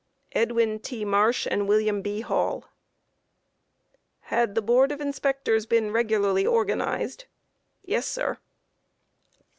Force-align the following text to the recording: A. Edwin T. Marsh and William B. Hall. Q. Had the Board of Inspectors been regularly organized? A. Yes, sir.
A. 0.33 0.39
Edwin 0.39 0.79
T. 0.79 1.05
Marsh 1.05 1.45
and 1.45 1.67
William 1.67 2.01
B. 2.01 2.21
Hall. 2.21 2.61
Q. 2.61 2.67
Had 4.21 4.55
the 4.55 4.61
Board 4.63 4.91
of 4.91 4.99
Inspectors 4.99 5.67
been 5.67 5.91
regularly 5.91 6.43
organized? 6.43 7.25
A. 7.87 7.91
Yes, 7.91 8.07
sir. 8.07 8.39